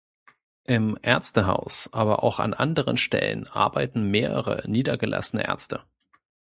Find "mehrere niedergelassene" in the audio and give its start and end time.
4.09-5.45